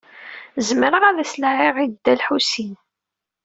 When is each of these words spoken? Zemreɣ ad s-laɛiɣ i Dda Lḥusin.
Zemreɣ 0.67 1.03
ad 1.05 1.17
s-laɛiɣ 1.31 1.75
i 1.79 1.85
Dda 1.89 2.13
Lḥusin. 2.19 2.73